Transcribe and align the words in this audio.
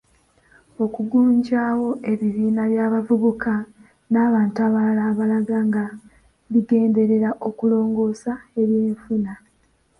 Okugunjawo 0.83 1.89
ebibiina 2.11 2.61
by'abavubuka 2.71 3.53
n'abantu 4.11 4.57
abalala 4.67 5.01
abaagala 5.11 5.57
nga 5.67 5.83
bigenderera 6.51 7.29
okulongoosa 7.47 8.31
eby'enfuna. 8.61 9.33